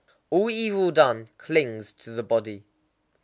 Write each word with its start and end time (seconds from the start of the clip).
_All 0.31 0.49
evil 0.49 0.89
done 0.89 1.29
clings 1.37 1.93
to 1.93 2.09
the 2.09 2.23
body. 2.23 2.63